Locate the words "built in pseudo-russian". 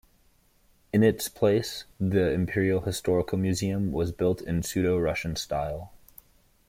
4.11-5.35